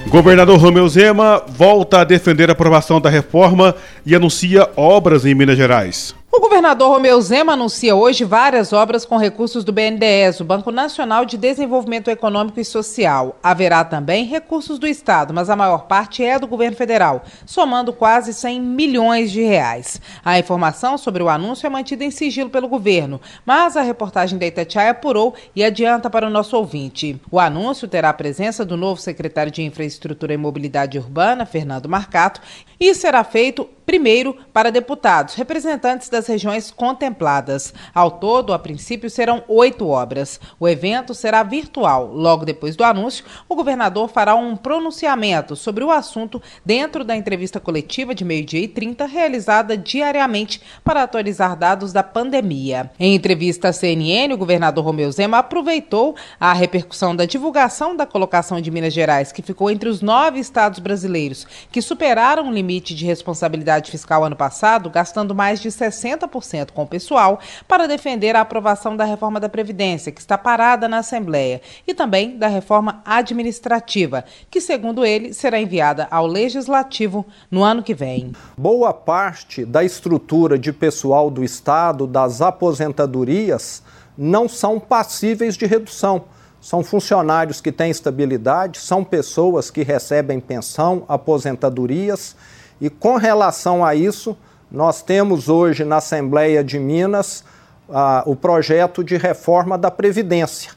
Governador 0.10 0.58
Romeu 0.58 0.88
Zema 0.88 1.44
volta 1.48 2.00
a 2.00 2.04
defender 2.06 2.50
a 2.50 2.54
aprovação 2.54 3.02
da 3.02 3.10
reforma 3.10 3.76
e 4.06 4.16
anuncia 4.16 4.68
obras 4.78 5.26
em 5.26 5.36
Minas 5.36 5.58
Gerais. 5.58 6.16
O 6.38 6.40
governador 6.40 6.90
Romeu 6.90 7.20
Zema 7.20 7.54
anuncia 7.54 7.96
hoje 7.96 8.24
várias 8.24 8.72
obras 8.72 9.04
com 9.04 9.18
recursos 9.18 9.64
do 9.64 9.74
BNDES, 9.74 10.40
o 10.40 10.46
Banco 10.46 10.72
Nacional 10.72 11.26
de 11.26 11.36
Desenvolvimento 11.36 12.12
Econômico 12.12 12.60
e 12.60 12.64
Social. 12.64 13.40
Haverá 13.42 13.84
também 13.84 14.24
recursos 14.24 14.78
do 14.78 14.86
Estado, 14.86 15.34
mas 15.34 15.50
a 15.50 15.56
maior 15.56 15.88
parte 15.88 16.24
é 16.24 16.38
do 16.38 16.46
governo 16.46 16.78
federal, 16.78 17.24
somando 17.44 17.92
quase 17.92 18.36
100 18.36 18.62
milhões 18.62 19.32
de 19.32 19.42
reais. 19.42 20.00
A 20.24 20.38
informação 20.38 20.96
sobre 20.96 21.24
o 21.24 21.28
anúncio 21.28 21.66
é 21.66 21.72
mantida 21.72 22.04
em 22.04 22.12
sigilo 22.12 22.52
pelo 22.52 22.68
governo, 22.68 23.20
mas 23.44 23.76
a 23.76 23.82
reportagem 23.82 24.38
da 24.38 24.46
Itatiaia 24.46 24.92
apurou 24.92 25.34
e 25.56 25.64
adianta 25.64 26.08
para 26.08 26.28
o 26.28 26.30
nosso 26.30 26.56
ouvinte. 26.56 27.20
O 27.32 27.40
anúncio 27.40 27.88
terá 27.88 28.10
a 28.10 28.14
presença 28.14 28.64
do 28.64 28.78
novo 28.78 29.02
secretário 29.02 29.52
de 29.52 29.64
Infraestrutura 29.64 30.36
e 30.36 30.38
Mobilidade 30.38 31.00
Urbana, 31.00 31.48
Fernando 31.48 31.90
Marcato, 31.90 32.42
e 32.80 32.94
será 32.94 33.24
feito 33.24 33.68
primeiro 33.88 34.36
para 34.52 34.70
deputados, 34.70 35.36
representantes 35.36 36.10
das 36.10 36.28
regiões 36.28 36.70
contempladas. 36.70 37.74
Ao 37.96 38.12
todo, 38.12 38.54
a 38.54 38.60
princípio, 38.60 39.10
serão 39.10 39.46
oito 39.48 39.88
obras. 39.88 40.42
O 40.60 40.68
evento 40.68 41.14
será 41.14 41.42
virtual. 41.42 42.12
Logo 42.14 42.44
depois 42.44 42.76
do 42.76 42.84
anúncio, 42.84 43.24
o 43.48 43.56
governador 43.56 44.10
fará 44.10 44.36
um 44.36 44.58
pronunciamento 44.58 45.56
sobre 45.56 45.86
o 45.86 45.92
assunto 45.92 46.42
dentro 46.66 47.06
da 47.06 47.16
entrevista 47.16 47.62
coletiva 47.62 48.14
de 48.14 48.26
meio-dia 48.26 48.60
e 48.60 48.68
30, 48.68 49.06
realizada 49.06 49.78
diariamente 49.78 50.62
para 50.84 51.04
atualizar 51.04 51.56
dados 51.56 51.94
da 51.94 52.04
pandemia. 52.04 52.92
Em 53.00 53.16
entrevista 53.16 53.70
à 53.70 53.74
CNN, 53.74 54.34
o 54.34 54.38
governador 54.38 54.84
Romeu 54.84 55.10
Zema 55.14 55.38
aproveitou 55.38 56.14
a 56.38 56.52
repercussão 56.52 57.16
da 57.16 57.24
divulgação 57.24 57.96
da 57.96 58.06
colocação 58.06 58.60
de 58.60 58.70
Minas 58.70 58.94
Gerais, 58.94 59.32
que 59.32 59.42
ficou 59.42 59.72
entre 59.72 59.88
os 59.88 60.02
nove 60.02 60.42
estados 60.42 60.80
brasileiros 60.80 61.48
que 61.72 61.82
superaram 61.82 62.50
o 62.50 62.52
limite 62.52 62.67
de 62.68 63.06
responsabilidade 63.06 63.90
fiscal 63.90 64.24
ano 64.24 64.36
passado, 64.36 64.90
gastando 64.90 65.34
mais 65.34 65.60
de 65.62 65.70
60% 65.70 66.72
com 66.72 66.84
o 66.84 66.88
pessoal, 66.88 67.40
para 67.68 67.88
defender 67.88 68.36
a 68.36 68.42
aprovação 68.42 68.98
da 68.98 69.06
reforma 69.06 69.40
da 69.40 69.48
Previdência, 69.48 70.12
que 70.12 70.20
está 70.20 70.38
parada 70.38 70.88
na 70.88 70.98
Assembleia, 70.98 71.62
e 71.88 71.94
também 71.94 72.38
da 72.38 72.48
reforma 72.48 73.02
administrativa, 73.06 74.26
que, 74.52 74.60
segundo 74.60 75.06
ele, 75.06 75.34
será 75.34 75.60
enviada 75.60 76.08
ao 76.12 76.28
Legislativo 76.28 77.26
no 77.50 77.64
ano 77.64 77.82
que 77.82 77.94
vem. 77.94 78.34
Boa 78.58 78.94
parte 78.94 79.64
da 79.64 79.84
estrutura 79.84 80.60
de 80.60 80.74
pessoal 80.74 81.32
do 81.32 81.44
Estado, 81.44 82.06
das 82.06 82.42
aposentadorias, 82.42 83.82
não 84.18 84.50
são 84.50 84.80
passíveis 84.80 85.56
de 85.56 85.66
redução. 85.66 86.26
São 86.60 86.84
funcionários 86.84 87.62
que 87.62 87.72
têm 87.72 87.92
estabilidade, 87.92 88.80
são 88.80 89.04
pessoas 89.04 89.70
que 89.70 89.84
recebem 89.84 90.40
pensão, 90.40 91.06
aposentadorias, 91.08 92.36
e 92.80 92.90
com 92.90 93.16
relação 93.16 93.84
a 93.84 93.96
isso, 93.96 94.38
nós 94.72 95.02
temos 95.02 95.50
hoje 95.50 95.84
na 95.84 95.98
Assembleia 95.98 96.64
de 96.64 96.78
Minas 96.78 97.44
ah, 97.90 98.24
o 98.26 98.36
projeto 98.36 99.04
de 99.04 99.18
reforma 99.18 99.78
da 99.78 99.90
Previdência, 99.90 100.72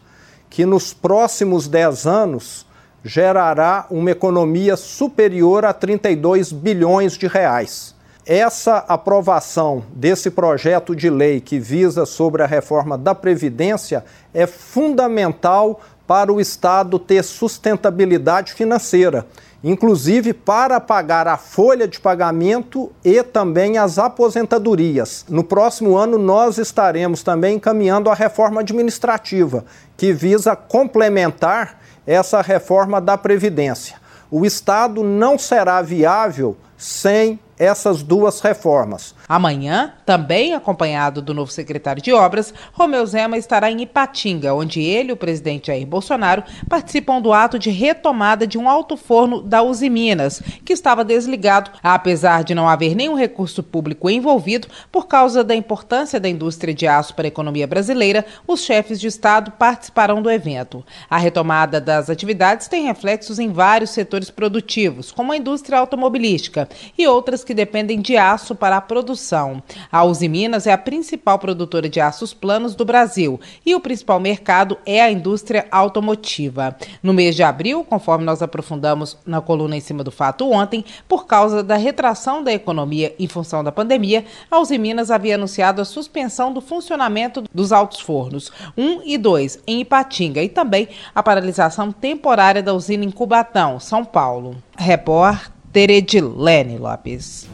que 0.49 0.64
nos 0.64 0.95
próximos 0.95 1.69
10 1.69 2.07
anos 2.07 2.66
gerará 3.04 3.87
uma 3.90 4.11
economia 4.11 4.76
superior 4.76 5.64
a 5.64 5.73
32 5.73 6.52
bilhões 6.52 7.16
de 7.16 7.26
reais. 7.26 7.95
Essa 8.26 8.76
aprovação 8.87 9.83
desse 9.95 10.30
projeto 10.30 10.95
de 10.95 11.09
lei 11.09 11.40
que 11.40 11.59
visa 11.59 12.04
sobre 12.04 12.42
a 12.42 12.47
reforma 12.47 12.97
da 12.97 13.14
Previdência 13.14 14.04
é 14.33 14.47
fundamental 14.47 15.80
para 16.10 16.32
o 16.32 16.40
Estado 16.40 16.98
ter 16.98 17.22
sustentabilidade 17.22 18.52
financeira 18.52 19.28
inclusive 19.62 20.32
para 20.32 20.80
pagar 20.80 21.28
a 21.28 21.36
folha 21.36 21.86
de 21.86 22.00
pagamento 22.00 22.90
e 23.04 23.22
também 23.22 23.78
as 23.78 23.96
aposentadorias. 23.96 25.24
No 25.28 25.44
próximo 25.44 25.96
ano, 25.96 26.18
nós 26.18 26.58
estaremos 26.58 27.22
também 27.22 27.56
encaminhando 27.56 28.10
a 28.10 28.14
reforma 28.14 28.62
administrativa, 28.62 29.64
que 29.96 30.12
visa 30.12 30.56
complementar 30.56 31.78
essa 32.06 32.40
reforma 32.40 33.00
da 33.00 33.18
Previdência. 33.18 33.96
O 34.30 34.46
Estado 34.46 35.04
não 35.04 35.38
será 35.38 35.82
viável 35.82 36.56
sem 36.76 37.38
essas 37.60 38.02
duas 38.02 38.40
reformas. 38.40 39.14
Amanhã, 39.28 39.92
também 40.06 40.54
acompanhado 40.54 41.20
do 41.20 41.34
novo 41.34 41.52
secretário 41.52 42.02
de 42.02 42.10
Obras, 42.10 42.54
Romeu 42.72 43.04
Zema 43.04 43.36
estará 43.36 43.70
em 43.70 43.82
Ipatinga, 43.82 44.54
onde 44.54 44.80
ele 44.80 45.10
e 45.10 45.12
o 45.12 45.16
presidente 45.16 45.66
Jair 45.66 45.86
Bolsonaro 45.86 46.42
participam 46.70 47.20
do 47.20 47.34
ato 47.34 47.58
de 47.58 47.68
retomada 47.68 48.46
de 48.46 48.56
um 48.56 48.66
alto 48.66 48.96
forno 48.96 49.42
da 49.42 49.62
Uzi 49.62 49.90
Minas, 49.90 50.42
que 50.64 50.72
estava 50.72 51.04
desligado, 51.04 51.70
apesar 51.82 52.44
de 52.44 52.54
não 52.54 52.66
haver 52.66 52.94
nenhum 52.94 53.14
recurso 53.14 53.62
público 53.62 54.08
envolvido 54.08 54.66
por 54.90 55.06
causa 55.06 55.44
da 55.44 55.54
importância 55.54 56.18
da 56.18 56.30
indústria 56.30 56.72
de 56.72 56.86
aço 56.86 57.14
para 57.14 57.26
a 57.26 57.28
economia 57.28 57.66
brasileira, 57.66 58.24
os 58.46 58.60
chefes 58.62 58.98
de 58.98 59.06
Estado 59.06 59.50
participarão 59.50 60.22
do 60.22 60.30
evento. 60.30 60.82
A 61.10 61.18
retomada 61.18 61.78
das 61.78 62.08
atividades 62.08 62.68
tem 62.68 62.86
reflexos 62.86 63.38
em 63.38 63.52
vários 63.52 63.90
setores 63.90 64.30
produtivos, 64.30 65.12
como 65.12 65.32
a 65.32 65.36
indústria 65.36 65.78
automobilística 65.78 66.66
e 66.96 67.06
outras 67.06 67.44
que 67.44 67.50
dependem 67.54 68.00
de 68.00 68.16
aço 68.16 68.54
para 68.54 68.76
a 68.76 68.80
produção. 68.80 69.62
A 69.90 70.04
Uzi 70.04 70.28
Minas 70.28 70.66
é 70.66 70.73
a 70.73 70.78
principal 70.78 71.38
produtora 71.38 71.88
de 71.88 72.00
aços 72.00 72.33
planos 72.33 72.75
do 72.75 72.85
Brasil 72.85 73.40
e 73.64 73.75
o 73.75 73.80
principal 73.80 74.21
mercado 74.21 74.78
é 74.85 75.00
a 75.00 75.11
indústria 75.11 75.66
automotiva. 75.71 76.76
No 77.02 77.12
mês 77.12 77.35
de 77.35 77.42
abril, 77.42 77.85
conforme 77.85 78.25
nós 78.25 78.42
aprofundamos 78.42 79.16
na 79.25 79.40
coluna 79.40 79.76
em 79.76 79.80
cima 79.80 80.04
do 80.04 80.11
fato 80.11 80.50
ontem, 80.50 80.85
por 81.09 81.26
causa 81.26 81.62
da 81.62 81.76
retração 81.76 82.42
da 82.42 82.52
economia 82.52 83.14
em 83.19 83.28
função 83.28 83.62
da 83.64 83.73
pandemia, 83.73 84.25
a 84.50 84.59
Uzi 84.59 84.78
Minas 84.78 85.11
havia 85.11 85.35
anunciado 85.35 85.80
a 85.80 85.85
suspensão 85.85 86.52
do 86.52 86.61
funcionamento 86.61 87.45
dos 87.52 87.73
altos 87.73 88.00
fornos 88.00 88.50
1 88.76 89.02
e 89.04 89.19
2 89.19 89.61
em 89.66 89.80
Ipatinga 89.80 90.42
e 90.42 90.49
também 90.49 90.88
a 91.14 91.23
paralisação 91.23 91.92
temporária 91.92 92.62
da 92.62 92.75
usina 92.75 93.04
em 93.04 93.11
Cubatão, 93.11 93.78
São 93.78 94.04
Paulo. 94.04 94.57
Repórter 94.76 95.59
Edilene 95.72 96.78
Lopes. 96.78 97.46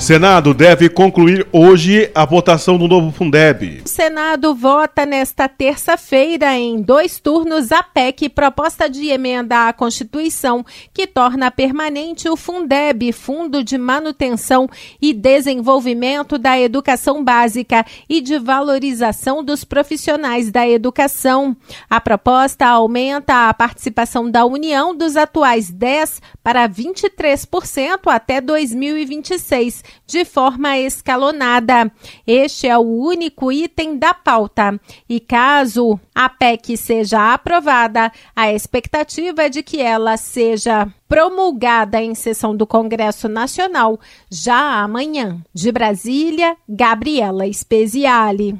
Senado 0.00 0.54
deve 0.54 0.88
concluir 0.88 1.46
hoje 1.52 2.10
a 2.14 2.24
votação 2.24 2.78
do 2.78 2.88
novo 2.88 3.12
Fundeb. 3.12 3.82
O 3.84 3.88
Senado 3.88 4.54
vota 4.54 5.04
nesta 5.04 5.46
terça-feira 5.46 6.56
em 6.56 6.80
dois 6.80 7.20
turnos 7.20 7.70
a 7.70 7.82
PEC, 7.82 8.30
proposta 8.30 8.88
de 8.88 9.08
emenda 9.08 9.68
à 9.68 9.72
Constituição, 9.74 10.64
que 10.94 11.06
torna 11.06 11.50
permanente 11.50 12.30
o 12.30 12.36
Fundeb, 12.36 13.12
Fundo 13.12 13.62
de 13.62 13.76
Manutenção 13.76 14.70
e 15.02 15.12
Desenvolvimento 15.12 16.38
da 16.38 16.58
Educação 16.58 17.22
Básica 17.22 17.84
e 18.08 18.22
de 18.22 18.38
Valorização 18.38 19.44
dos 19.44 19.64
Profissionais 19.64 20.50
da 20.50 20.66
Educação. 20.66 21.54
A 21.90 22.00
proposta 22.00 22.66
aumenta 22.66 23.50
a 23.50 23.54
participação 23.54 24.30
da 24.30 24.46
União 24.46 24.96
dos 24.96 25.14
atuais 25.14 25.70
10 25.70 26.22
para 26.42 26.66
23% 26.66 28.00
até 28.06 28.40
2026 28.40 29.89
de 30.06 30.24
forma 30.24 30.78
escalonada. 30.78 31.90
Este 32.26 32.66
é 32.66 32.76
o 32.76 32.82
único 32.82 33.50
item 33.50 33.98
da 33.98 34.14
pauta. 34.14 34.80
E 35.08 35.20
caso 35.20 35.98
a 36.14 36.28
PEC 36.28 36.76
seja 36.76 37.32
aprovada, 37.32 38.12
a 38.34 38.52
expectativa 38.52 39.42
é 39.42 39.48
de 39.48 39.62
que 39.62 39.80
ela 39.80 40.16
seja 40.16 40.88
promulgada 41.08 42.00
em 42.00 42.14
sessão 42.14 42.56
do 42.56 42.66
Congresso 42.66 43.28
Nacional 43.28 43.98
já 44.30 44.82
amanhã. 44.82 45.42
De 45.52 45.72
Brasília, 45.72 46.56
Gabriela 46.68 47.52
Speziale. 47.52 48.56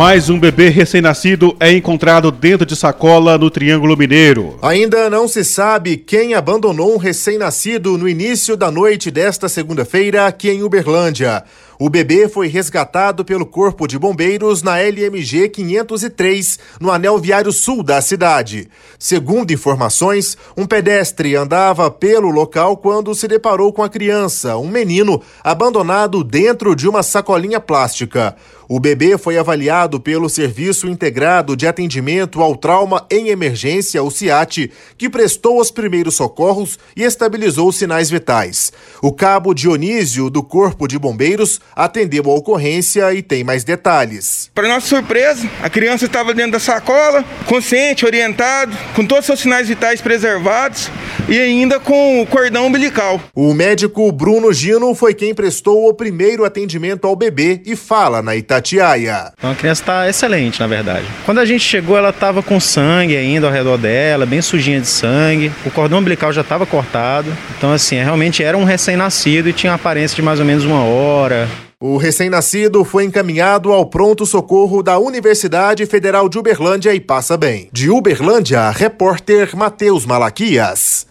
Mais 0.00 0.30
um 0.30 0.40
bebê 0.40 0.70
recém-nascido 0.70 1.54
é 1.60 1.70
encontrado 1.74 2.30
dentro 2.30 2.64
de 2.64 2.74
sacola 2.74 3.36
no 3.36 3.50
Triângulo 3.50 3.94
Mineiro. 3.98 4.58
Ainda 4.62 5.10
não 5.10 5.28
se 5.28 5.44
sabe 5.44 5.98
quem 5.98 6.32
abandonou 6.32 6.94
um 6.94 6.96
recém-nascido 6.96 7.98
no 7.98 8.08
início 8.08 8.56
da 8.56 8.70
noite 8.70 9.10
desta 9.10 9.46
segunda-feira 9.46 10.26
aqui 10.26 10.48
em 10.48 10.62
Uberlândia. 10.62 11.44
O 11.78 11.88
bebê 11.88 12.28
foi 12.28 12.46
resgatado 12.46 13.24
pelo 13.24 13.46
Corpo 13.46 13.86
de 13.86 13.98
Bombeiros 13.98 14.62
na 14.62 14.78
LMG 14.78 15.48
503, 15.48 16.58
no 16.78 16.90
anel 16.90 17.18
viário 17.18 17.52
sul 17.52 17.82
da 17.82 18.02
cidade. 18.02 18.68
Segundo 18.98 19.50
informações, 19.50 20.36
um 20.56 20.66
pedestre 20.66 21.36
andava 21.36 21.90
pelo 21.90 22.30
local 22.30 22.76
quando 22.76 23.14
se 23.14 23.26
deparou 23.26 23.72
com 23.72 23.82
a 23.82 23.88
criança, 23.88 24.58
um 24.58 24.68
menino, 24.68 25.22
abandonado 25.42 26.22
dentro 26.22 26.76
de 26.76 26.86
uma 26.86 27.02
sacolinha 27.02 27.60
plástica. 27.60 28.36
O 28.72 28.78
bebê 28.78 29.18
foi 29.18 29.36
avaliado 29.36 29.98
pelo 29.98 30.28
Serviço 30.28 30.86
Integrado 30.86 31.56
de 31.56 31.66
Atendimento 31.66 32.40
ao 32.40 32.54
Trauma 32.54 33.04
em 33.10 33.26
Emergência, 33.26 34.00
o 34.00 34.12
CIAT, 34.12 34.70
que 34.96 35.10
prestou 35.10 35.60
os 35.60 35.72
primeiros 35.72 36.14
socorros 36.14 36.78
e 36.94 37.02
estabilizou 37.02 37.68
os 37.68 37.74
sinais 37.74 38.08
vitais. 38.08 38.72
O 39.02 39.12
cabo 39.12 39.54
Dionísio, 39.54 40.30
do 40.30 40.40
Corpo 40.40 40.86
de 40.86 41.00
Bombeiros, 41.00 41.60
atendeu 41.74 42.22
a 42.26 42.34
ocorrência 42.36 43.12
e 43.12 43.22
tem 43.22 43.42
mais 43.42 43.64
detalhes. 43.64 44.52
Para 44.54 44.68
nossa 44.68 44.86
surpresa, 44.86 45.50
a 45.60 45.68
criança 45.68 46.04
estava 46.04 46.32
dentro 46.32 46.52
da 46.52 46.60
sacola, 46.60 47.24
consciente, 47.46 48.06
orientado, 48.06 48.78
com 48.94 49.04
todos 49.04 49.22
os 49.22 49.26
seus 49.26 49.40
sinais 49.40 49.66
vitais 49.66 50.00
preservados 50.00 50.88
e 51.28 51.40
ainda 51.40 51.80
com 51.80 52.22
o 52.22 52.26
cordão 52.26 52.68
umbilical. 52.68 53.20
O 53.34 53.52
médico 53.52 54.12
Bruno 54.12 54.52
Gino 54.52 54.94
foi 54.94 55.12
quem 55.12 55.34
prestou 55.34 55.88
o 55.88 55.94
primeiro 55.94 56.44
atendimento 56.44 57.08
ao 57.08 57.16
bebê 57.16 57.60
e 57.66 57.74
fala 57.74 58.22
na 58.22 58.36
Itatiaia. 58.60 59.32
Então 59.36 59.50
a 59.50 59.54
criança 59.54 59.82
está 59.82 60.08
excelente, 60.08 60.60
na 60.60 60.66
verdade. 60.66 61.06
Quando 61.24 61.38
a 61.38 61.44
gente 61.44 61.64
chegou, 61.64 61.96
ela 61.96 62.10
estava 62.10 62.42
com 62.42 62.60
sangue 62.60 63.16
ainda 63.16 63.46
ao 63.46 63.52
redor 63.52 63.78
dela, 63.78 64.26
bem 64.26 64.40
sujinha 64.40 64.80
de 64.80 64.86
sangue. 64.86 65.50
O 65.64 65.70
cordão 65.70 65.98
umbilical 65.98 66.32
já 66.32 66.42
estava 66.42 66.66
cortado. 66.66 67.32
Então, 67.56 67.72
assim, 67.72 67.96
realmente 67.96 68.42
era 68.42 68.56
um 68.56 68.64
recém-nascido 68.64 69.48
e 69.48 69.52
tinha 69.52 69.74
aparência 69.74 70.14
de 70.14 70.22
mais 70.22 70.38
ou 70.38 70.44
menos 70.44 70.64
uma 70.64 70.84
hora. 70.84 71.48
O 71.82 71.96
recém-nascido 71.96 72.84
foi 72.84 73.04
encaminhado 73.04 73.72
ao 73.72 73.86
pronto-socorro 73.86 74.82
da 74.82 74.98
Universidade 74.98 75.86
Federal 75.86 76.28
de 76.28 76.38
Uberlândia 76.38 76.94
e 76.94 77.00
passa 77.00 77.38
bem. 77.38 77.70
De 77.72 77.88
Uberlândia, 77.88 78.68
repórter 78.68 79.56
Matheus 79.56 80.04
Malaquias. 80.04 81.06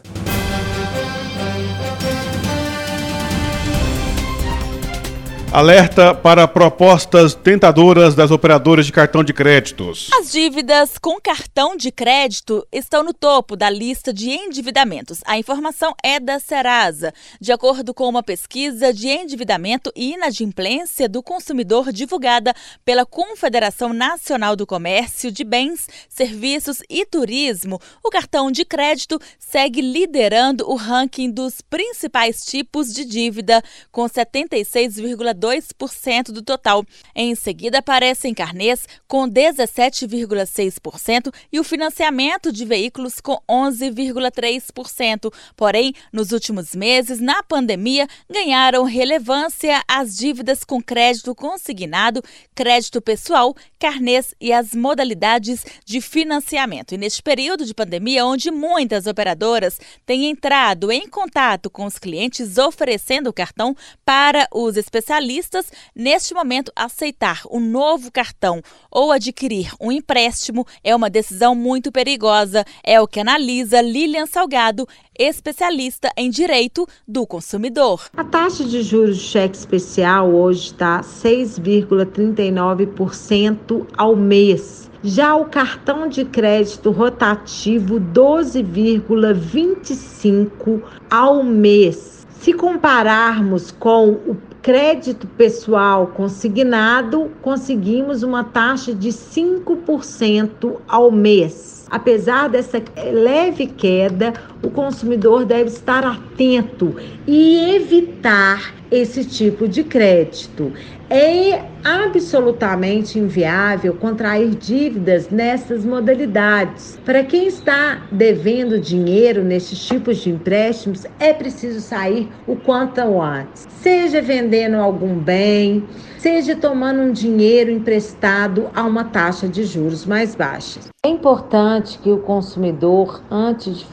Alerta 5.52 6.14
para 6.14 6.48
propostas 6.48 7.34
tentadoras 7.34 8.14
das 8.14 8.30
operadoras 8.30 8.86
de 8.86 8.92
cartão 8.92 9.24
de 9.24 9.34
créditos. 9.34 10.08
As 10.14 10.32
dívidas 10.32 11.00
com 11.00 11.20
cartão 11.20 11.76
de 11.76 11.92
crédito 11.92 12.64
estão 12.72 13.04
no 13.04 13.16
topo 13.16 13.56
da 13.56 13.68
lista 13.68 14.14
de 14.14 14.30
endividamentos. 14.30 15.22
A 15.26 15.40
informação 15.40 15.96
é 16.04 16.20
da 16.20 16.40
Serasa. 16.40 17.12
De 17.42 17.52
acordo 17.52 17.96
com 17.96 18.08
uma 18.08 18.22
pesquisa 18.22 18.94
de 18.94 19.08
endividamento 19.08 19.92
e 19.96 20.14
inadimplência 20.14 21.10
do 21.10 21.24
consumidor 21.24 21.92
divulgada 21.92 22.54
pela 22.86 23.04
Confederação 23.04 23.92
Nacional 23.92 24.56
do 24.56 24.68
Comércio 24.68 25.32
de 25.32 25.44
Bens, 25.44 25.88
Serviços 26.08 26.84
e 26.88 27.04
Turismo, 27.08 27.82
o 28.04 28.12
cartão 28.12 28.52
de 28.52 28.64
crédito 28.64 29.20
segue 29.40 29.82
liderando 29.82 30.70
o 30.70 30.76
ranking 30.76 31.32
dos 31.32 31.60
principais 31.60 32.46
tipos 32.46 32.94
de 32.94 33.04
dívida, 33.04 33.64
com 33.92 34.04
76,2 34.04 35.38
2% 35.39 36.32
do 36.32 36.41
total. 36.41 36.86
Em 37.15 37.34
seguida, 37.36 37.80
aparecem 37.80 38.34
carnês 38.34 38.88
com 39.08 39.30
17,6% 39.30 41.34
e 41.52 41.60
o 41.60 41.63
financiamento 41.63 42.52
de 42.52 42.65
veículos 42.65 43.21
com 43.21 43.39
11,3%. 43.49 45.34
Porém, 45.56 45.93
nos 46.12 46.32
últimos 46.32 46.75
meses, 46.75 47.19
na 47.19 47.41
pandemia, 47.41 48.08
ganharam 48.30 48.84
relevância 48.84 49.82
as 49.88 50.17
dívidas 50.17 50.63
com 50.63 50.82
crédito 50.82 51.34
consignado, 51.34 52.21
crédito 52.54 53.02
pessoal, 53.02 53.56
carnês 53.80 54.36
e 54.41 54.52
as 54.52 54.73
modalidades 54.73 55.65
de 55.86 56.02
financiamento. 56.02 56.93
E 56.93 56.97
neste 56.97 57.23
período 57.23 57.65
de 57.65 57.73
pandemia, 57.73 58.25
onde 58.25 58.52
muitas 58.52 59.08
operadoras 59.08 59.80
têm 60.06 60.30
entrado 60.30 60.91
em 60.91 61.08
contato 61.08 61.69
com 61.69 61.86
os 61.86 61.97
clientes 61.97 62.58
oferecendo 62.58 63.30
o 63.30 63.34
cartão 63.34 63.75
para 64.04 64.47
os 64.52 64.75
especialistas, 64.75 65.29
especialistas, 65.30 65.72
neste 65.96 66.34
momento, 66.34 66.72
aceitar 66.76 67.44
um 67.52 67.60
novo 67.60 68.12
cartão 68.12 68.60
ou 68.89 69.12
adquirir 69.12 69.72
um 69.80 69.92
empréstimo 69.92 70.65
é 70.84 70.96
uma 70.96 71.08
decisão 71.10 71.54
muito 71.54 71.92
perigosa. 71.92 72.65
É 72.84 73.00
o 73.00 73.08
que 73.08 73.20
analisa 73.20 73.80
Lilian 73.82 74.26
Salgado, 74.26 74.88
especialista 75.18 76.10
em 76.18 76.30
direito 76.30 76.88
do 77.08 77.26
consumidor. 77.28 78.10
A 78.18 78.24
taxa 78.24 78.63
de 78.63 78.82
juros 78.82 79.18
do 79.18 79.24
cheque 79.24 79.58
especial 79.58 80.34
hoje 80.34 80.68
está 80.68 81.02
6,39% 81.02 83.86
ao 83.98 84.15
mês. 84.15 84.88
Já 85.02 85.34
o 85.36 85.46
cartão 85.46 86.10
de 86.10 86.26
crédito 86.26 86.92
rotativo 86.92 88.02
12,25 88.02 90.82
ao 91.10 91.42
mês. 91.42 92.28
Se 92.42 92.52
compararmos 92.54 93.70
com 93.70 94.10
o 94.12 94.36
crédito 94.62 95.26
pessoal 95.28 96.08
consignado, 96.08 97.32
conseguimos 97.41 98.24
uma 98.24 98.43
taxa 98.43 98.93
de 98.93 99.10
5% 99.10 100.78
ao 100.88 101.12
mês. 101.12 101.86
Apesar 101.89 102.50
dessa 102.50 102.82
leve 103.12 103.65
queda, 103.65 104.34
o 104.62 104.69
consumidor 104.69 105.45
deve 105.45 105.69
estar 105.69 106.06
atento 106.06 106.95
e 107.28 107.76
evitar 107.76 108.74
esse 108.91 109.24
tipo 109.24 109.67
de 109.67 109.84
crédito. 109.84 110.74
É 111.10 111.63
absolutamente 111.84 113.17
inviável 113.17 113.95
contrair 113.95 114.50
dívidas 114.50 115.30
nessas 115.30 115.84
modalidades. 115.84 117.00
Para 117.04 117.24
quem 117.24 117.48
está 117.48 118.04
devendo 118.12 118.80
dinheiro 118.80 119.43
nesses 119.43 119.80
tipos 119.80 120.17
de 120.17 120.30
empréstimos, 120.30 121.06
é 121.19 121.34
preciso 121.34 121.82
sair 121.82 122.30
o 122.45 122.56
quanto 122.56 123.00
antes. 123.22 123.67
Seja 123.82 124.22
vendendo 124.22 124.76
algum 124.76 125.15
bem, 125.15 125.84
seja 126.19 126.56
tomando 126.56 127.02
um 127.02 127.12
dinheiro 127.12 127.72
emprestado 127.72 128.69
a 128.76 128.84
uma 128.84 129.06
taxa 129.06 129.48
de 129.48 129.63
juros 129.63 130.06
mais 130.06 130.36
baixa. 130.36 130.82
É 131.04 131.08
importante 131.08 131.98
que 131.98 132.12
o 132.12 132.19
consumidor, 132.19 133.24
antes 133.32 133.78
de 133.78 133.86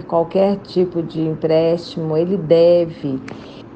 fazer 0.00 0.02
qualquer 0.02 0.56
tipo 0.58 1.02
de 1.02 1.20
empréstimo, 1.20 2.16
ele 2.16 2.36
deve 2.36 3.20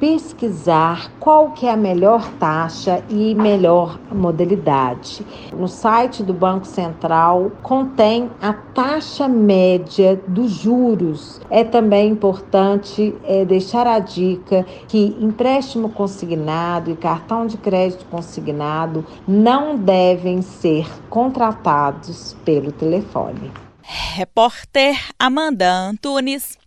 pesquisar 0.01 1.11
qual 1.21 1.53
que 1.53 1.67
é 1.67 1.71
a 1.71 1.77
melhor 1.77 2.29
taxa 2.33 3.03
e 3.09 3.35
melhor 3.35 3.99
modalidade. 4.13 5.25
No 5.53 5.69
site 5.69 6.23
do 6.23 6.35
Banco 6.35 6.67
Central 6.67 7.53
contém 7.63 8.29
a 8.43 8.53
taxa 8.53 9.29
média 9.29 10.21
dos 10.27 10.51
juros. 10.51 11.41
É 11.49 11.63
também 11.63 12.11
importante 12.11 13.15
é, 13.25 13.45
deixar 13.45 13.87
a 13.87 13.99
dica 14.01 14.67
que 14.89 15.17
empréstimo 15.21 15.89
consignado 15.89 16.91
e 16.91 16.97
cartão 16.97 17.47
de 17.47 17.57
crédito 17.57 18.05
consignado 18.11 19.05
não 19.27 19.77
devem 19.77 20.43
ser 20.43 20.87
contratados 21.09 22.37
pelo 22.45 22.73
telefone. 22.73 23.64
Repórter 23.87 24.99
Amanda 25.19 25.71
Antunes. 25.71 26.59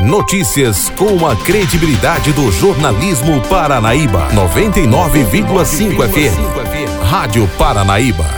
Notícias 0.00 0.90
com 0.90 1.26
a 1.26 1.34
credibilidade 1.34 2.32
do 2.32 2.52
jornalismo 2.52 3.40
Paranaíba. 3.48 4.28
99,5 4.32 6.08
FM. 6.08 7.04
Rádio 7.10 7.48
Paranaíba. 7.58 8.37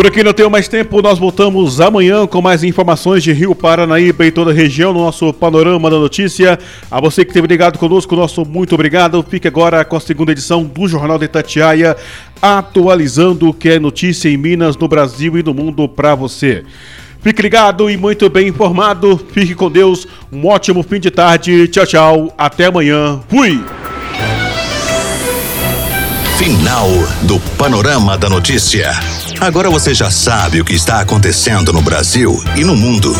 Por 0.00 0.06
aqui 0.06 0.24
não 0.24 0.32
tenho 0.32 0.50
mais 0.50 0.66
tempo, 0.66 1.02
nós 1.02 1.18
voltamos 1.18 1.78
amanhã 1.78 2.26
com 2.26 2.40
mais 2.40 2.64
informações 2.64 3.22
de 3.22 3.34
Rio 3.34 3.54
Paranaíba 3.54 4.24
e 4.24 4.30
toda 4.30 4.50
a 4.50 4.54
região 4.54 4.94
no 4.94 5.00
nosso 5.00 5.30
Panorama 5.30 5.90
da 5.90 5.98
Notícia. 5.98 6.58
A 6.90 6.98
você 6.98 7.22
que 7.22 7.32
esteve 7.32 7.46
ligado 7.46 7.78
conosco, 7.78 8.16
nosso 8.16 8.42
muito 8.46 8.74
obrigado. 8.74 9.22
Fique 9.28 9.46
agora 9.46 9.84
com 9.84 9.96
a 9.96 10.00
segunda 10.00 10.32
edição 10.32 10.64
do 10.64 10.88
Jornal 10.88 11.18
de 11.18 11.26
Itatiaia, 11.26 11.94
atualizando 12.40 13.50
o 13.50 13.52
que 13.52 13.68
é 13.68 13.78
notícia 13.78 14.30
em 14.30 14.38
Minas, 14.38 14.74
no 14.74 14.88
Brasil 14.88 15.36
e 15.36 15.42
no 15.42 15.52
mundo 15.52 15.86
para 15.86 16.14
você. 16.14 16.64
Fique 17.20 17.42
ligado 17.42 17.90
e 17.90 17.98
muito 17.98 18.30
bem 18.30 18.48
informado. 18.48 19.20
Fique 19.32 19.54
com 19.54 19.70
Deus. 19.70 20.08
Um 20.32 20.46
ótimo 20.46 20.82
fim 20.82 20.98
de 20.98 21.10
tarde. 21.10 21.68
Tchau, 21.68 21.84
tchau. 21.84 22.34
Até 22.38 22.64
amanhã. 22.64 23.20
Fui! 23.28 23.62
Final 26.38 26.88
do 27.24 27.38
Panorama 27.58 28.16
da 28.16 28.30
Notícia. 28.30 28.92
Agora 29.40 29.70
você 29.70 29.94
já 29.94 30.10
sabe 30.10 30.60
o 30.60 30.64
que 30.64 30.74
está 30.74 31.00
acontecendo 31.00 31.72
no 31.72 31.80
Brasil 31.80 32.44
e 32.56 32.62
no 32.62 32.76
mundo. 32.76 33.10